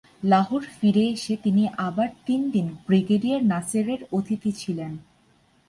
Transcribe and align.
লাহোর 0.23 0.63
ফিরে 0.77 1.03
এসে 1.07 1.33
তিনি 1.43 1.63
আবার 1.87 2.09
তিনদিন 2.25 2.67
ব্রিগেডিয়ার 2.87 3.41
নাসেরের 3.43 4.01
অতিথি 4.11 4.51
ছিলেন। 4.51 4.91